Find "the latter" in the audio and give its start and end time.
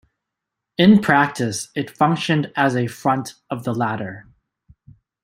3.65-4.25